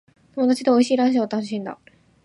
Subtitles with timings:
[0.33, 1.77] 友達と美味しいランチを楽しんだ。